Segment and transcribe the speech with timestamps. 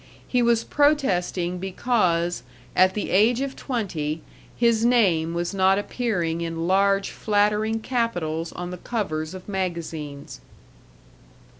[0.27, 2.41] He was protesting because,
[2.75, 4.23] at the age of twenty,
[4.57, 10.41] his name was not appearing in large flattering capitals on the covers of magazines.